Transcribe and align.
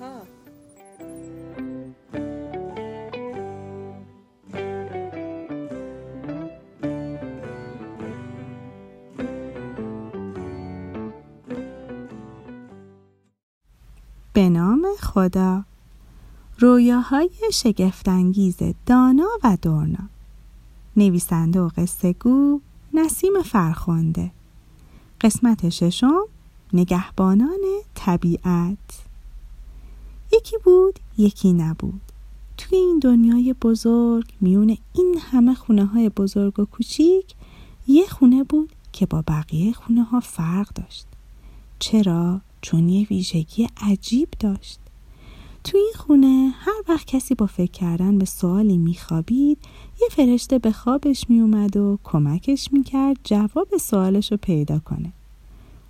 ها. 0.00 0.22
به 14.32 14.48
نام 14.48 14.86
خدا. 15.00 15.64
رویاهای 16.58 17.30
شگفتانگیز 17.52 18.56
دانا 18.86 19.28
و 19.44 19.58
دورنا. 19.62 20.08
نویسنده 20.96 21.60
و 21.60 21.68
قصه 21.76 22.12
گو 22.12 22.60
نسیم 22.94 23.42
فرخنده. 23.44 24.30
قسمت 25.20 25.68
ششم 25.68 26.22
نگهبانان 26.72 27.60
طبیعت. 27.94 29.05
یکی 30.36 30.56
بود 30.64 30.98
یکی 31.18 31.52
نبود. 31.52 32.00
توی 32.56 32.78
این 32.78 32.98
دنیای 32.98 33.54
بزرگ 33.62 34.24
میون 34.40 34.76
این 34.92 35.18
همه 35.20 35.54
خونه 35.54 35.84
های 35.84 36.08
بزرگ 36.08 36.60
و 36.60 36.64
کوچیک 36.64 37.34
یه 37.86 38.06
خونه 38.06 38.44
بود 38.44 38.72
که 38.92 39.06
با 39.06 39.24
بقیه 39.28 39.72
خونه 39.72 40.02
ها 40.02 40.20
فرق 40.20 40.68
داشت. 40.74 41.06
چرا؟ 41.78 42.40
چون 42.60 42.88
یه 42.88 43.06
ویژگی 43.10 43.68
عجیب 43.76 44.28
داشت. 44.40 44.80
تو 45.64 45.78
این 45.78 45.92
خونه 45.96 46.52
هر 46.54 46.82
وقت 46.88 47.06
کسی 47.06 47.34
با 47.34 47.46
فکر 47.46 47.70
کردن 47.70 48.18
به 48.18 48.24
سوالی 48.24 48.78
میخوابید 48.78 49.58
یه 50.00 50.08
فرشته 50.10 50.58
به 50.58 50.72
خوابش 50.72 51.24
میومد 51.28 51.76
و 51.76 51.98
کمکش 52.04 52.72
می‌کرد 52.72 53.16
جواب 53.24 53.76
سوالش 53.80 54.32
رو 54.32 54.38
پیدا 54.42 54.78
کنه. 54.78 55.12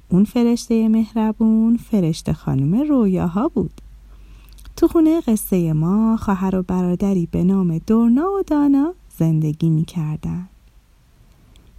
اون 0.09 0.25
فرشته 0.25 0.89
مهربون 0.89 1.77
فرشته 1.77 2.33
خانم 2.33 2.89
رویاها 2.89 3.49
بود. 3.49 3.81
تو 4.77 4.89
خونه 4.89 5.21
قصه 5.21 5.73
ما 5.73 6.17
خواهر 6.17 6.57
و 6.57 6.63
برادری 6.63 7.29
به 7.31 7.45
نام 7.45 7.79
دورنا 7.79 8.31
و 8.31 8.43
دانا 8.47 8.95
زندگی 9.19 9.71
می‌کردن. 9.71 10.49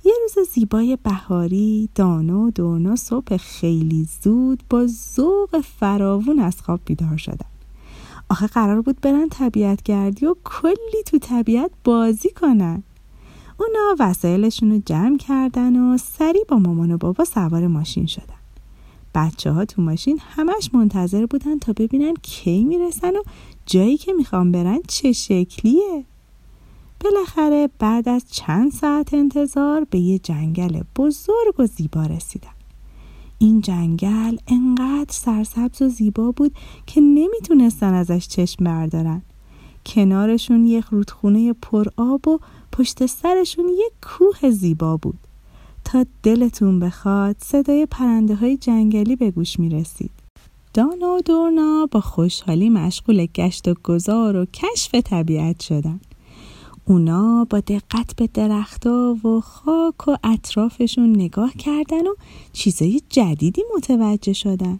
یه 0.05 0.13
روز 0.21 0.47
زیبای 0.49 0.97
بهاری 1.03 1.89
دانا 1.95 2.39
و 2.39 2.51
دورنا 2.51 2.95
صبح 2.95 3.37
خیلی 3.37 4.07
زود 4.23 4.63
با 4.69 4.87
ذوق 4.87 5.61
فراوون 5.79 6.39
از 6.39 6.61
خواب 6.61 6.79
بیدار 6.85 7.17
شدن. 7.17 7.45
آخه 8.29 8.47
قرار 8.47 8.81
بود 8.81 9.01
برن 9.01 9.29
طبیعت 9.29 9.83
گردی 9.83 10.25
و 10.25 10.35
کلی 10.43 11.03
تو 11.05 11.17
طبیعت 11.19 11.71
بازی 11.83 12.29
کنن. 12.29 12.83
اونا 13.59 13.95
وسایلشون 13.99 14.71
رو 14.71 14.81
جمع 14.85 15.17
کردن 15.17 15.75
و 15.75 15.97
سریع 15.97 16.43
با 16.47 16.59
مامان 16.59 16.91
و 16.91 16.97
بابا 16.97 17.25
سوار 17.25 17.67
ماشین 17.67 18.05
شدن. 18.05 18.36
بچه 19.17 19.51
ها 19.51 19.65
تو 19.65 19.81
ماشین 19.81 20.19
همش 20.21 20.69
منتظر 20.73 21.25
بودن 21.25 21.59
تا 21.59 21.73
ببینن 21.73 22.13
کی 22.21 22.63
می‌رسن 22.63 23.15
و 23.15 23.21
جایی 23.65 23.97
که 23.97 24.13
می‌خوان 24.13 24.51
برن 24.51 24.79
چه 24.87 25.11
شکلیه. 25.11 26.05
بالاخره 26.99 27.69
بعد 27.79 28.09
از 28.09 28.25
چند 28.31 28.71
ساعت 28.71 29.13
انتظار 29.13 29.87
به 29.89 29.99
یه 29.99 30.19
جنگل 30.19 30.81
بزرگ 30.95 31.59
و 31.59 31.65
زیبا 31.65 32.05
رسیدن. 32.05 32.49
این 33.39 33.61
جنگل 33.61 34.37
انقدر 34.47 35.11
سرسبز 35.11 35.81
و 35.81 35.89
زیبا 35.89 36.31
بود 36.31 36.55
که 36.87 37.01
نمی‌تونستن 37.01 37.93
ازش 37.93 38.27
چشم 38.27 38.63
بردارن. 38.63 39.21
کنارشون 39.85 40.65
یک 40.65 40.85
رودخونه 40.91 41.53
پر 41.53 41.85
آب 41.97 42.27
و 42.27 42.39
پشت 42.71 43.05
سرشون 43.05 43.65
یک 43.69 43.93
کوه 44.01 44.51
زیبا 44.51 44.97
بود. 44.97 45.26
تا 45.87 46.05
دلتون 46.23 46.79
بخواد 46.79 47.35
صدای 47.39 47.85
پرنده 47.85 48.35
های 48.35 48.57
جنگلی 48.57 49.15
به 49.15 49.31
گوش 49.31 49.59
می 49.59 49.69
رسید. 49.69 50.11
دانا 50.73 51.15
و 51.15 51.21
دورنا 51.25 51.87
با 51.91 51.99
خوشحالی 52.01 52.69
مشغول 52.69 53.25
گشت 53.25 53.67
و 53.67 53.73
گذار 53.83 54.35
و 54.35 54.45
کشف 54.45 54.95
طبیعت 54.95 55.59
شدن. 55.59 55.99
اونا 56.85 57.47
با 57.49 57.59
دقت 57.59 58.15
به 58.17 58.29
درختها 58.33 59.17
و 59.23 59.41
خاک 59.41 60.07
و 60.07 60.17
اطرافشون 60.23 61.09
نگاه 61.09 61.53
کردن 61.53 62.07
و 62.07 62.15
چیزای 62.53 63.01
جدیدی 63.09 63.63
متوجه 63.75 64.33
شدن. 64.33 64.79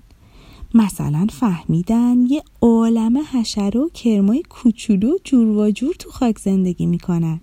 مثلا 0.73 1.27
فهمیدن 1.29 2.17
یه 2.29 2.43
عالم 2.61 3.17
حشره 3.17 3.79
و 3.79 3.89
کرمای 3.89 4.43
کوچولو 4.49 5.17
جور 5.23 5.47
و 5.47 5.71
جور 5.71 5.95
تو 5.99 6.09
خاک 6.09 6.39
زندگی 6.39 6.85
می‌کنن. 6.85 7.39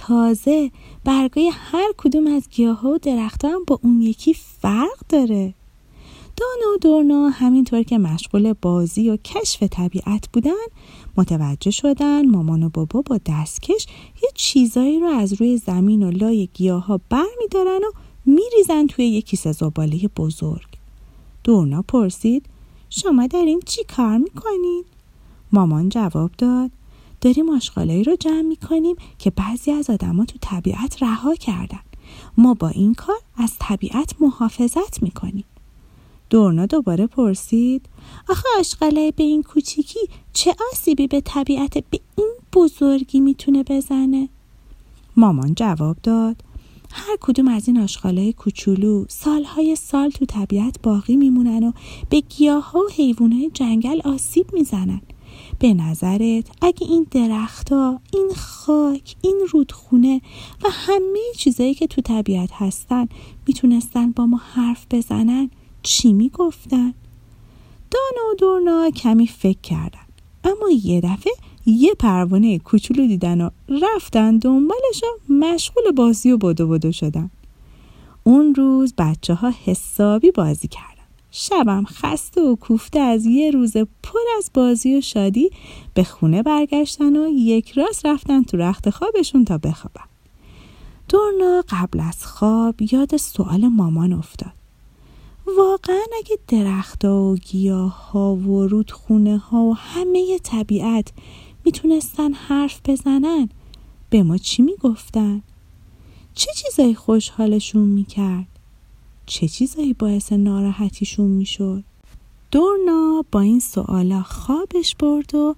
تازه 0.00 0.70
برگای 1.04 1.50
هر 1.54 1.92
کدوم 1.98 2.26
از 2.26 2.48
گیاه 2.50 2.86
و 2.86 2.98
درخت 2.98 3.44
هم 3.44 3.64
با 3.66 3.78
اون 3.82 4.02
یکی 4.02 4.34
فرق 4.34 4.98
داره 5.08 5.54
دانا 6.36 6.74
و 6.74 6.78
دورنا 6.80 7.28
همینطور 7.28 7.82
که 7.82 7.98
مشغول 7.98 8.52
بازی 8.62 9.10
و 9.10 9.16
کشف 9.16 9.62
طبیعت 9.62 10.28
بودن 10.32 10.66
متوجه 11.16 11.70
شدن 11.70 12.28
مامان 12.28 12.62
و 12.62 12.68
بابا 12.68 13.02
با 13.02 13.20
دستکش 13.26 13.86
یه 14.22 14.28
چیزایی 14.34 15.00
رو 15.00 15.06
از 15.06 15.32
روی 15.32 15.56
زمین 15.56 16.02
و 16.02 16.10
لای 16.10 16.48
گیاه 16.54 16.86
ها 16.86 17.00
بر 17.08 17.26
و 17.54 17.92
میریزن 18.26 18.86
توی 18.86 19.06
یه 19.06 19.22
کیسه 19.22 19.52
زباله 19.52 20.08
بزرگ 20.16 20.68
دورنا 21.44 21.82
پرسید 21.82 22.46
شما 22.90 23.26
دارین 23.26 23.60
چی 23.66 23.84
کار 23.84 24.16
می‌کنین؟ 24.16 24.84
مامان 25.52 25.88
جواب 25.88 26.30
داد 26.38 26.70
داریم 27.20 27.50
آشغالایی 27.50 28.04
رو 28.04 28.16
جمع 28.16 28.42
می‌کنیم 28.42 28.96
که 29.18 29.30
بعضی 29.30 29.70
از 29.70 29.90
آدما 29.90 30.24
تو 30.24 30.38
طبیعت 30.40 31.02
رها 31.02 31.34
کردن. 31.34 31.80
ما 32.36 32.54
با 32.54 32.68
این 32.68 32.94
کار 32.94 33.20
از 33.36 33.52
طبیعت 33.58 34.14
محافظت 34.20 35.02
می‌کنیم. 35.02 35.44
دورنا 36.30 36.66
دوباره 36.66 37.06
پرسید 37.06 37.86
آخه 38.28 38.48
آشغالای 38.58 39.12
به 39.16 39.22
این 39.22 39.42
کوچیکی 39.42 39.98
چه 40.32 40.54
آسیبی 40.72 41.06
به 41.06 41.20
طبیعت 41.20 41.78
به 41.90 42.00
این 42.16 42.32
بزرگی 42.52 43.20
می‌تونه 43.20 43.62
بزنه؟ 43.62 44.28
مامان 45.16 45.54
جواب 45.54 45.96
داد 46.02 46.36
هر 46.92 47.16
کدوم 47.20 47.48
از 47.48 47.68
این 47.68 47.78
آشغالای 47.78 48.32
کوچولو 48.32 49.04
سالهای 49.08 49.76
سال 49.76 50.10
تو 50.10 50.26
طبیعت 50.26 50.76
باقی 50.82 51.16
میمونن 51.16 51.64
و 51.64 51.72
به 52.10 52.20
گیاه 52.20 52.70
ها 52.70 52.78
و 52.78 52.92
حیوانات 52.92 53.50
جنگل 53.54 54.00
آسیب 54.04 54.46
می‌زنن. 54.52 55.00
به 55.58 55.74
نظرت 55.74 56.44
اگه 56.62 56.86
این 56.86 57.06
درختها 57.10 58.00
این 58.12 58.30
خاک 58.36 59.16
این 59.22 59.40
رودخونه 59.52 60.20
و 60.64 60.68
همه 60.70 61.20
چیزایی 61.36 61.74
که 61.74 61.86
تو 61.86 62.00
طبیعت 62.00 62.50
هستن 62.52 63.08
می‌تونستن 63.46 64.10
با 64.10 64.26
ما 64.26 64.40
حرف 64.54 64.86
بزنن 64.90 65.50
چی 65.82 66.12
می‌گفتن؟ 66.12 66.94
دانا 67.90 68.30
و 68.32 68.34
دورنا 68.38 68.90
کمی 68.90 69.26
فکر 69.26 69.60
کردن. 69.60 70.00
اما 70.44 70.70
یه 70.82 71.00
دفعه 71.00 71.32
یه 71.66 71.94
پروانه 71.94 72.58
کوچولو 72.58 73.06
دیدن 73.06 73.40
و 73.40 73.50
رفتن 73.68 74.38
دنبالش 74.38 75.02
و 75.02 75.32
مشغول 75.32 75.90
بازی 75.90 76.30
و 76.30 76.38
بدو 76.38 76.68
بدو 76.68 76.92
شدن. 76.92 77.30
اون 78.24 78.54
روز 78.54 78.94
بچه 78.98 79.34
ها 79.34 79.52
حسابی 79.64 80.30
بازی 80.30 80.68
کردن. 80.68 80.89
شبم 81.30 81.84
خسته 81.84 82.40
و 82.40 82.56
کوفته 82.56 83.00
از 83.00 83.26
یه 83.26 83.50
روز 83.50 83.76
پر 83.76 84.18
از 84.38 84.50
بازی 84.54 84.96
و 84.96 85.00
شادی 85.00 85.50
به 85.94 86.04
خونه 86.04 86.42
برگشتن 86.42 87.16
و 87.16 87.28
یک 87.28 87.70
راست 87.70 88.06
رفتن 88.06 88.42
تو 88.42 88.56
رخت 88.56 88.90
خوابشون 88.90 89.44
تا 89.44 89.58
بخوابن. 89.58 90.04
دورنا 91.08 91.64
قبل 91.68 92.00
از 92.00 92.26
خواب 92.26 92.82
یاد 92.92 93.16
سوال 93.16 93.68
مامان 93.68 94.12
افتاد. 94.12 94.52
واقعا 95.56 96.02
اگه 96.18 96.38
درختها 96.48 97.22
و 97.22 97.36
گیاه 97.36 98.10
ها 98.10 98.34
و 98.34 98.66
رودخونه 98.66 99.38
ها 99.38 99.58
و 99.58 99.76
همه 99.76 100.38
طبیعت 100.38 101.12
می‌تونستن 101.64 102.32
حرف 102.32 102.80
بزنن 102.84 103.48
به 104.10 104.22
ما 104.22 104.38
چی 104.38 104.62
می‌گفتن؟ 104.62 105.42
چه 106.34 106.50
چیزایی 106.56 106.94
خوشحالشون 106.94 107.88
می‌کرد؟ 107.88 108.59
چه 109.30 109.48
چیزایی 109.48 109.92
باعث 109.92 110.32
ناراحتیشون 110.32 111.26
می‌شد؟ 111.26 111.84
دورنا 112.50 113.24
با 113.32 113.40
این 113.40 113.60
سوالا 113.60 114.22
خوابش 114.22 114.94
برد 114.94 115.34
و 115.34 115.54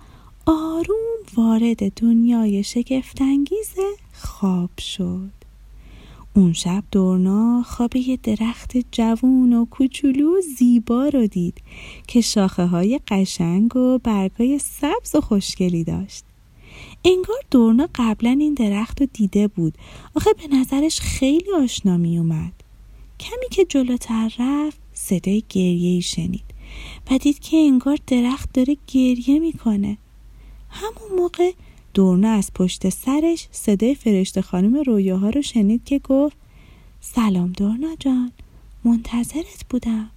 آروم 0.47 1.19
وارد 1.37 1.93
دنیای 1.93 2.63
شگفتانگیز 2.63 3.75
خواب 4.13 4.71
شد. 4.79 5.31
اون 6.37 6.53
شب 6.53 6.85
دورنا 6.91 7.63
خواب 7.63 7.97
یه 7.97 8.19
درخت 8.23 8.73
جوون 8.93 9.53
و 9.53 9.65
کوچولو 9.65 10.41
زیبا 10.59 11.09
رو 11.09 11.27
دید 11.27 11.63
که 12.07 12.21
شاخه 12.21 12.67
های 12.67 13.01
قشنگ 13.09 13.77
و 13.77 13.99
برگای 13.99 14.59
سبز 14.59 15.15
و 15.15 15.21
خوشگلی 15.21 15.85
داشت. 15.85 16.25
انگار 17.05 17.39
دورنا 17.51 17.89
قبلا 17.95 18.37
این 18.41 18.55
درخت 18.55 19.01
رو 19.01 19.09
دیده 19.13 19.49
بود. 19.49 19.75
آخه 20.15 20.31
به 20.33 20.57
نظرش 20.57 21.01
خیلی 21.01 21.53
آشنا 21.63 21.97
می 21.97 22.19
اومد 22.19 22.62
کمی 23.23 23.49
که 23.51 23.65
جلوتر 23.65 24.33
رفت 24.39 24.79
صدای 24.93 25.43
گریه 25.49 26.01
شنید 26.01 26.45
و 27.11 27.19
دید 27.19 27.39
که 27.39 27.57
انگار 27.57 27.99
درخت 28.07 28.53
داره 28.53 28.77
گریه 28.87 29.39
می‌کنه. 29.39 29.99
همون 30.71 31.21
موقع 31.21 31.53
دورنا 31.95 32.31
از 32.31 32.53
پشت 32.55 32.89
سرش 32.89 33.49
صدای 33.51 33.95
فرشته 33.95 34.43
خانم 34.43 34.77
رویاها 34.77 35.31
رو 35.31 35.43
شنید 35.43 35.85
که 35.85 35.99
گفت 35.99 36.37
سلام 37.01 37.53
دورنا 37.53 37.97
جان 38.01 38.33
منتظرت 38.85 39.65
بودم. 39.71 40.11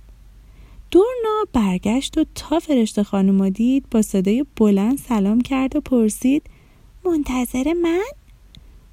دورنا 0.91 1.45
برگشت 1.53 2.17
و 2.17 2.25
تا 2.35 2.59
فرشته 2.59 3.03
خانم 3.03 3.49
دید 3.49 3.85
با 3.91 4.01
صدای 4.01 4.45
بلند 4.55 4.97
سلام 4.97 5.41
کرد 5.41 5.75
و 5.75 5.81
پرسید 5.81 6.43
منتظر 7.05 7.73
من؟ 7.73 8.05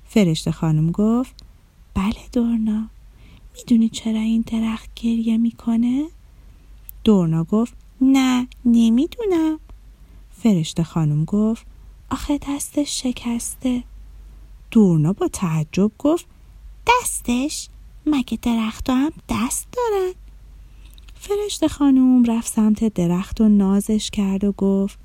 فرشته 0.05 0.51
خانم 0.53 0.91
گفت 0.91 1.35
بله 1.95 2.29
دورنا. 2.33 2.91
می‌دونی 3.57 3.89
چرا 3.89 4.21
این 4.21 4.45
درخت 4.47 4.91
گریه 4.95 5.37
می‌کنه؟ 5.37 6.05
دورنا 7.05 7.45
گفت 7.45 7.75
نه 8.01 8.49
نمی‌دونم. 8.65 9.59
فرشته 10.31 10.83
خانم 10.83 11.25
گفت 11.25 11.67
آخه 12.11 12.39
دستش 12.49 13.03
شکسته. 13.03 13.85
دورنا 14.71 15.13
با 15.13 15.29
تعجب 15.29 15.91
گفت 15.99 16.27
دستش؟ 16.87 17.69
مگه 18.07 18.39
درخت 18.43 18.91
هم 18.91 19.13
دست 19.29 19.69
دارن؟ 19.73 20.13
فرشته 21.15 21.69
خانوم 21.69 22.25
رفت 22.25 22.53
سمت 22.53 22.85
درخت 22.85 23.41
و 23.41 23.49
نازش 23.49 24.11
کرد 24.11 24.45
و 24.45 24.53
گفت 24.53 24.99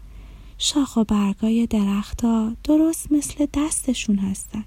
شاخ 0.57 0.97
و 0.97 1.03
برگای 1.03 1.67
درختها 1.67 2.55
درست 2.63 3.11
مثل 3.11 3.47
دستشون 3.53 4.15
هستن. 4.15 4.65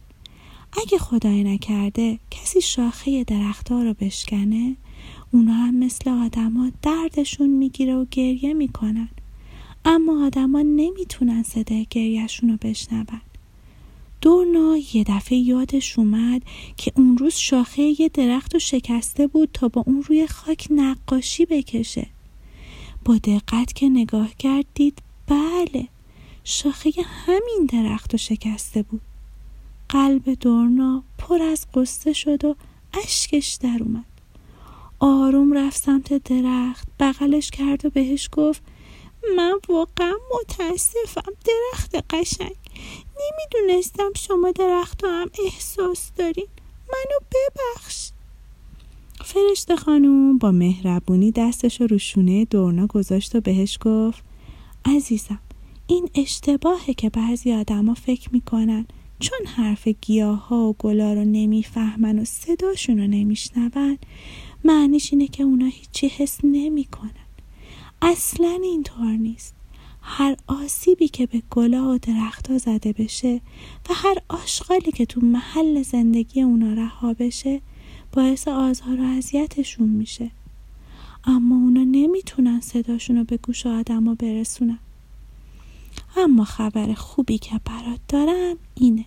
اگه 0.72 0.98
خدای 0.98 1.44
نکرده 1.44 2.18
کسی 2.30 2.60
شاخه 2.60 3.24
درختها 3.24 3.82
رو 3.82 3.94
بشکنه 3.94 4.76
اونا 5.32 5.52
هم 5.52 5.74
مثل 5.74 6.10
آدما 6.10 6.70
دردشون 6.82 7.50
می‌گیره 7.50 7.96
و 7.96 8.06
گریه 8.10 8.54
می‌کنن. 8.54 9.08
اما 9.84 10.26
آدما 10.26 10.62
نمی‌تونن 10.62 11.42
صدای 11.42 11.86
گریهشون 11.90 12.50
رو 12.50 12.56
بشنون. 12.62 13.20
دورنا 14.20 14.76
یه 14.94 15.04
دفعه 15.06 15.38
یادش 15.38 15.98
اومد 15.98 16.42
که 16.76 16.92
اون 16.96 17.18
روز 17.18 17.34
شاخه 17.34 18.00
یه 18.00 18.08
درخت 18.08 18.54
و 18.54 18.58
شکسته 18.58 19.26
بود 19.26 19.48
تا 19.52 19.68
با 19.68 19.84
اون 19.86 20.02
روی 20.02 20.26
خاک 20.26 20.66
نقاشی 20.70 21.46
بکشه. 21.46 22.06
با 23.04 23.18
دقت 23.18 23.72
که 23.72 23.88
نگاه 23.88 24.34
کردید 24.34 24.98
بله 25.26 25.88
شاخه 26.44 26.90
همین 27.26 27.66
درخت 27.68 28.14
و 28.14 28.16
شکسته 28.16 28.82
بود. 28.82 29.00
قلب 29.90 30.34
دورنا 30.34 31.02
پر 31.18 31.42
از 31.42 31.66
قصه 31.74 32.12
شد 32.12 32.44
و 32.44 32.56
اشکش 33.04 33.58
در 33.60 33.78
اومد. 33.80 34.04
آروم 34.98 35.52
رفت 35.52 35.82
سمت 35.82 36.12
درخت 36.12 36.88
بغلش 37.00 37.50
کرد 37.50 37.84
و 37.84 37.90
بهش 37.90 38.28
گفت 38.32 38.62
من 39.36 39.58
واقعا 39.68 40.12
متاسفم 40.40 41.32
درخت 41.44 41.96
قشنگ. 42.10 42.56
نمی‌دونستم 43.20 44.10
شما 44.16 44.50
درخت 44.50 45.04
هم 45.04 45.30
احساس 45.44 46.12
دارین. 46.16 46.48
منو 46.88 47.18
ببخش. 47.32 48.10
فرشته 49.24 49.76
خانوم 49.76 50.38
با 50.38 50.50
مهربونی 50.50 51.32
دستش 51.32 51.80
رو 51.80 51.86
روشونه 51.86 52.44
دورنا 52.44 52.86
گذاشت 52.86 53.34
و 53.34 53.40
بهش 53.40 53.78
گفت 53.80 54.24
عزیزم 54.84 55.40
این 55.86 56.10
اشتباهه 56.14 56.94
که 56.94 57.10
بعضی 57.10 57.52
آدما 57.52 57.94
فکر 57.94 58.28
می‌کنن. 58.32 58.86
چون 59.20 59.46
حرف 59.46 59.88
گیاه 59.88 60.48
ها 60.48 60.68
و 60.68 60.76
گلا 60.78 61.12
رو 61.12 61.24
نمی‌فهمن 61.24 62.18
و 62.18 62.24
صداشون 62.24 62.98
رو 62.98 63.06
نمیشنون 63.06 63.98
معنیش 64.64 65.12
اینه 65.12 65.28
که 65.28 65.42
اونا 65.42 65.66
هیچی 65.66 66.08
حس 66.08 66.38
نمی‌کنن. 66.44 67.10
اصلا 68.02 68.58
اینطور 68.62 69.12
نیست. 69.12 69.54
هر 70.02 70.36
آسیبی 70.46 71.08
که 71.08 71.26
به 71.26 71.42
گلا 71.50 71.94
و 71.94 71.98
درختها 71.98 72.58
زده 72.58 72.92
بشه 72.92 73.40
و 73.90 73.94
هر 73.94 74.16
آشغالی 74.28 74.92
که 74.92 75.06
تو 75.06 75.20
محل 75.20 75.82
زندگی 75.82 76.42
اونا 76.42 76.74
رها 76.74 77.14
بشه 77.14 77.60
باعث 78.12 78.48
آزار 78.48 79.00
و 79.00 79.04
اذیتشون 79.04 79.88
میشه. 79.88 80.30
اما 81.24 81.54
اونا 81.54 81.84
نمی‌تونن 81.84 82.60
صداشون 82.60 83.16
رو 83.16 83.24
به 83.24 83.36
گوش 83.36 83.66
آدما 83.66 84.14
برسونن. 84.14 84.78
اما 86.16 86.44
خبر 86.44 86.94
خوبی 86.94 87.38
که 87.38 87.60
برات 87.64 88.00
دارم 88.08 88.56
اینه. 88.74 89.04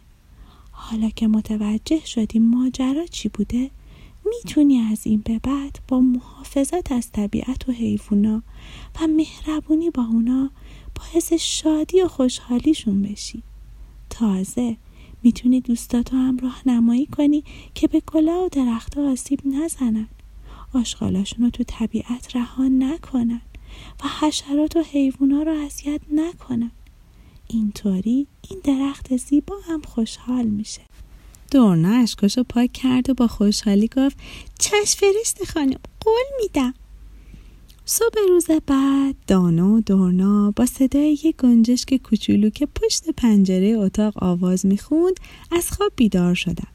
حالا 0.75 1.09
که 1.09 1.27
متوجه 1.27 2.05
شدی 2.05 2.39
ماجرا 2.39 3.05
چی 3.05 3.29
بوده 3.29 3.71
می‌تونی 4.25 4.77
از 4.77 5.07
این 5.07 5.21
به 5.25 5.39
بعد 5.39 5.79
با 5.87 5.99
محافظت 5.99 6.91
از 6.91 7.11
طبیعت 7.11 7.69
و 7.69 7.71
حیوونا 7.71 8.43
و 9.01 9.07
مهربونی 9.07 9.89
با 9.89 10.03
اونا 10.03 10.49
باعث 10.95 11.33
شادی 11.33 12.01
و 12.01 12.07
خوشحالیشون 12.07 13.01
بشی. 13.01 13.43
تازه 14.09 14.77
می‌تونی 15.23 15.61
دوستاتو 15.61 16.15
هم 16.15 16.37
راهنمایی 16.37 17.05
کنی 17.05 17.43
که 17.75 17.87
به 17.87 18.01
گلا 18.13 18.45
و 18.45 18.49
درختها 18.49 19.11
آسیب 19.11 19.39
نزنن. 19.45 20.07
آشغالاشون 20.73 21.45
رو 21.45 21.49
تو 21.49 21.63
طبیعت 21.67 22.35
رها 22.35 22.67
نکنن 22.67 23.41
و 24.03 24.07
حشرات 24.19 24.75
و 24.75 24.81
حیوونا 24.81 25.43
رو 25.43 25.51
اذیت 25.51 26.01
نکنن. 26.11 26.71
اینطوری 27.53 28.27
این 28.49 28.59
درخت 28.63 29.17
زیبا 29.17 29.55
هم 29.67 29.81
خوشحال 29.81 30.45
میشه. 30.45 30.81
دورنا 31.51 31.89
اشکاشو 31.89 32.43
پاک 32.43 32.73
کرد 32.73 33.09
و 33.09 33.13
با 33.13 33.27
خوشحالی 33.27 33.87
گفت 33.87 34.17
چشم 34.59 34.99
فرشت 34.99 35.43
خانم 35.43 35.79
قول 35.99 36.23
میدم. 36.41 36.73
صبح 37.85 38.15
روز 38.29 38.45
بعد 38.67 39.15
دانا 39.27 39.67
و 39.67 39.81
دورنا 39.81 40.51
با 40.55 40.65
صدای 40.65 41.11
یک 41.23 41.35
گنجشک 41.35 41.97
کوچولو 41.97 42.49
که 42.49 42.65
پشت 42.65 43.09
پنجره 43.09 43.67
اتاق 43.67 44.23
آواز 44.23 44.65
می‌خوند 44.65 45.15
از 45.51 45.71
خواب 45.71 45.91
بیدار 45.95 46.33
شدن 46.33 46.67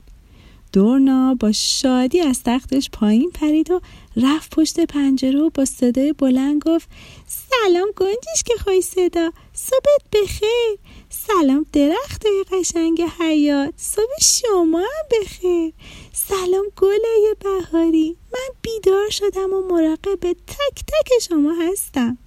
دورنا 0.72 1.34
با 1.34 1.52
شادی 1.52 2.20
از 2.20 2.42
تختش 2.44 2.90
پایین 2.90 3.30
پرید 3.30 3.70
و 3.70 3.80
رفت 4.16 4.54
پشت 4.54 4.80
پنجره 4.80 5.40
و 5.40 5.50
با 5.50 5.64
صدای 5.64 6.12
بلند 6.12 6.62
گفت 6.62 6.88
سلام 7.26 7.88
گنجش 7.96 8.42
که 8.46 8.54
خوی 8.64 8.82
صدا 8.82 9.30
صبحت 9.52 10.02
بخیر. 10.12 10.78
سلام 11.08 11.66
درخت 11.72 12.24
قشنگ 12.52 13.02
حیات 13.20 13.74
صبح 13.76 14.20
شما 14.20 14.86
بخیر. 15.10 15.72
سلام 16.12 16.64
گلای 16.76 17.36
بهاری 17.40 18.16
من 18.32 18.48
بیدار 18.62 19.10
شدم 19.10 19.52
و 19.52 19.62
مراقب 19.68 20.32
تک 20.32 20.84
تک 20.86 21.12
شما 21.28 21.54
هستم. 21.62 22.18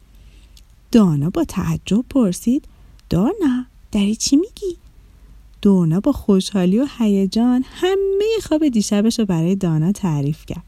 دانا 0.92 1.30
با 1.30 1.44
تعجب 1.44 2.06
پرسید 2.10 2.66
دانا 3.10 3.66
داری 3.92 4.16
چی 4.16 4.36
میگی؟ 4.36 4.78
دانا 5.62 6.00
با 6.00 6.12
خوشحالی 6.12 6.80
و 6.80 6.88
هیجان 6.98 7.66
همه 7.68 8.26
خواب 8.44 8.68
دیشبش 8.68 9.20
رو 9.20 9.26
برای 9.26 9.56
دانا 9.56 9.92
تعریف 9.92 10.46
کرد. 10.46 10.64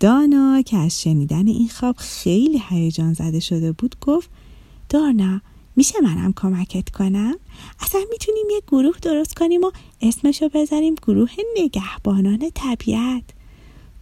دانا 0.00 0.62
که 0.62 0.76
از 0.76 1.00
شنیدن 1.02 1.46
این 1.48 1.68
خواب 1.68 1.96
خیلی 1.98 2.62
هیجان 2.68 3.12
زده 3.12 3.40
شده 3.40 3.72
بود 3.72 3.96
گفت 4.00 4.30
دانا 4.88 5.40
میشه 5.76 6.00
منم 6.00 6.32
کمکت 6.36 6.90
کنم؟ 6.90 7.36
اصلا 7.80 8.00
می‌تونیم 8.10 8.46
یه 8.50 8.60
گروه 8.68 8.98
درست 9.02 9.36
کنیم 9.36 9.64
و 9.64 9.70
اسمشو 10.02 10.48
بذاریم 10.48 10.94
گروه 10.94 11.30
نگهبانان 11.56 12.50
طبیعت. 12.54 13.24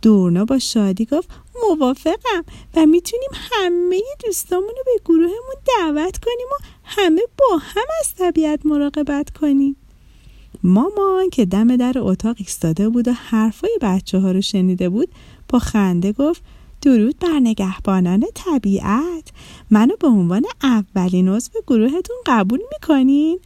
دورنا 0.03 0.45
با 0.45 0.59
شادی 0.59 1.05
گفت 1.05 1.29
موافقم 1.69 2.45
و 2.75 2.87
می‌تونیم 2.87 3.31
همه 3.35 4.01
دوستامون 4.25 4.69
رو 4.69 4.83
به 4.85 5.01
گروهمون 5.05 5.57
دعوت 5.67 6.19
کنیم 6.19 6.47
و 6.53 6.65
همه 6.85 7.23
با 7.39 7.57
هم 7.61 7.87
از 8.01 8.15
طبیعت 8.15 8.67
مراقبت 8.67 9.31
کنیم. 9.31 9.77
مامان 10.63 11.31
که 11.33 11.45
دم 11.45 11.77
در 11.77 11.93
اتاق 11.97 12.37
ایستاده 12.39 12.89
بود 12.89 13.09
و 13.09 13.13
حرفای 13.13 13.79
بچه 13.83 14.19
ها 14.19 14.33
رو 14.33 14.41
شنیده 14.41 14.89
بود 14.89 15.09
با 15.49 15.59
خنده 15.59 16.13
گفت 16.13 16.43
درود 16.83 17.19
بر 17.19 17.39
نگهبانان 17.41 18.25
طبیعت. 18.35 19.33
منو 19.71 19.97
به 20.01 20.07
عنوان 20.07 20.45
اولین 20.63 21.29
عضو 21.29 21.51
گروهتون 21.67 22.17
قبول 22.27 22.61
می‌کنین؟ 22.73 23.39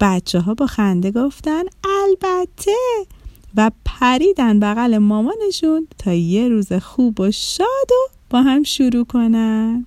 بچه 0.00 0.40
ها 0.40 0.54
با 0.54 0.66
خنده 0.66 1.10
گفتن 1.10 1.62
البته. 1.84 2.76
و 3.56 3.70
پریدن 3.84 4.60
بغل 4.60 4.98
مامانشون 4.98 5.88
تا 5.98 6.12
یه 6.12 6.48
روز 6.48 6.72
خوب 6.72 7.20
و 7.20 7.30
شاد 7.30 7.90
و 7.90 8.10
با 8.30 8.42
هم 8.42 8.62
شروع 8.62 9.04
کنن. 9.04 9.86